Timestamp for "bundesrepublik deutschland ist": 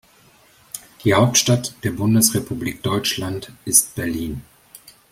1.91-3.93